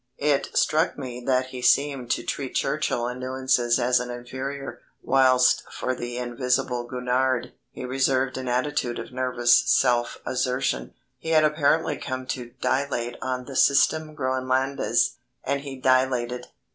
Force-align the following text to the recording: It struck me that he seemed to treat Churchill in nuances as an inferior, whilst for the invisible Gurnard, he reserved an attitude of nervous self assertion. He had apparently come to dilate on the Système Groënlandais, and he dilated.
It 0.17 0.49
struck 0.57 0.97
me 0.97 1.23
that 1.27 1.49
he 1.49 1.61
seemed 1.61 2.09
to 2.09 2.23
treat 2.23 2.55
Churchill 2.55 3.07
in 3.07 3.19
nuances 3.19 3.77
as 3.77 3.99
an 3.99 4.09
inferior, 4.09 4.81
whilst 5.03 5.61
for 5.71 5.93
the 5.93 6.17
invisible 6.17 6.87
Gurnard, 6.87 7.53
he 7.69 7.85
reserved 7.85 8.35
an 8.35 8.47
attitude 8.47 8.97
of 8.97 9.11
nervous 9.13 9.53
self 9.67 10.17
assertion. 10.25 10.95
He 11.19 11.29
had 11.29 11.43
apparently 11.43 11.97
come 11.97 12.25
to 12.33 12.53
dilate 12.61 13.15
on 13.21 13.45
the 13.45 13.53
Système 13.53 14.15
Groënlandais, 14.15 15.17
and 15.43 15.61
he 15.61 15.75
dilated. 15.75 16.47